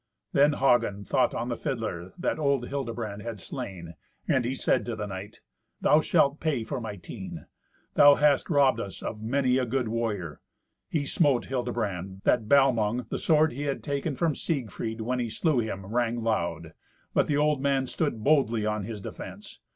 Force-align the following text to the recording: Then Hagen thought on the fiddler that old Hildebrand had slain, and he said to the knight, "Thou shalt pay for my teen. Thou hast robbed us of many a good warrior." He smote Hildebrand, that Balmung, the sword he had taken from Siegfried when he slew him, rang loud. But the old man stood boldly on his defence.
Then 0.33 0.53
Hagen 0.53 1.03
thought 1.05 1.35
on 1.35 1.49
the 1.49 1.55
fiddler 1.55 2.11
that 2.17 2.39
old 2.39 2.69
Hildebrand 2.69 3.21
had 3.21 3.39
slain, 3.39 3.93
and 4.27 4.45
he 4.45 4.55
said 4.55 4.83
to 4.85 4.95
the 4.95 5.05
knight, 5.05 5.41
"Thou 5.79 6.01
shalt 6.01 6.39
pay 6.39 6.63
for 6.63 6.81
my 6.81 6.95
teen. 6.95 7.45
Thou 7.93 8.15
hast 8.15 8.49
robbed 8.49 8.79
us 8.79 9.03
of 9.03 9.21
many 9.21 9.59
a 9.59 9.65
good 9.67 9.87
warrior." 9.89 10.41
He 10.89 11.05
smote 11.05 11.45
Hildebrand, 11.45 12.21
that 12.23 12.49
Balmung, 12.49 13.05
the 13.09 13.19
sword 13.19 13.51
he 13.53 13.65
had 13.65 13.83
taken 13.83 14.15
from 14.15 14.33
Siegfried 14.35 15.01
when 15.01 15.19
he 15.19 15.29
slew 15.29 15.59
him, 15.59 15.85
rang 15.85 16.23
loud. 16.23 16.73
But 17.13 17.27
the 17.27 17.37
old 17.37 17.61
man 17.61 17.85
stood 17.85 18.23
boldly 18.23 18.65
on 18.65 18.85
his 18.85 19.01
defence. 19.01 19.59